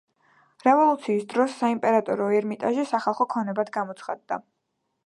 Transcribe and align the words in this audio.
რევოლუციის 0.67 1.27
დროს 1.33 1.53
საიმპერატორო 1.59 2.31
ერმიტაჟი 2.39 2.87
სახალხო 2.95 3.31
ქონებად 3.37 3.73
გამოცხადდა. 3.79 4.43